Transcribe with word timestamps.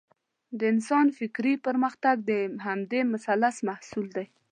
د 0.57 0.59
انسان 0.73 1.05
فکري 1.17 1.53
پرمختګ 1.65 2.15
د 2.29 2.31
همدې 2.65 3.01
مثلث 3.13 3.55
محصول 3.69 4.07
دی. 4.17 4.25